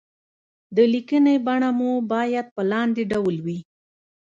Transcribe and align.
د 0.75 0.77
ليکنې 0.93 1.35
بڼه 1.45 1.69
مو 1.77 1.91
بايد 2.11 2.45
په 2.55 2.61
لاندې 2.71 3.03
ډول 3.11 3.35
وي. 3.45 3.59